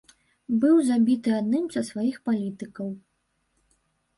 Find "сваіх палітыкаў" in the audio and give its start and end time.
1.91-2.89